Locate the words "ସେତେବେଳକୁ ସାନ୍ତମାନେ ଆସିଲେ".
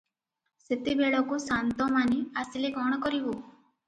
0.61-2.73